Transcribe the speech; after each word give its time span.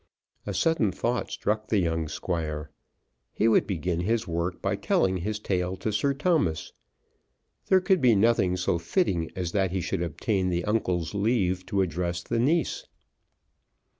A 0.47 0.53
sudden 0.55 0.91
thought 0.91 1.29
struck 1.29 1.67
the 1.67 1.77
young 1.77 2.07
Squire. 2.07 2.71
He 3.35 3.47
would 3.47 3.67
begin 3.67 3.99
his 3.99 4.27
work 4.27 4.59
by 4.59 4.75
telling 4.75 5.17
his 5.17 5.37
tale 5.37 5.75
to 5.77 5.93
Sir 5.93 6.15
Thomas. 6.15 6.73
There 7.67 7.81
could 7.81 8.01
be 8.01 8.15
nothing 8.15 8.57
so 8.57 8.79
fitting 8.79 9.29
as 9.35 9.51
that 9.51 9.69
he 9.69 9.79
should 9.79 10.01
obtain 10.01 10.49
the 10.49 10.65
uncle's 10.65 11.13
leave 11.13 11.67
to 11.67 11.83
address 11.83 12.23
the 12.23 12.39
niece. 12.39 12.87